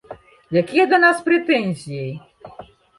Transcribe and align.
Якія 0.61 0.87
да 0.95 1.01
нас 1.05 1.23
прэтэнзіі? 1.29 2.11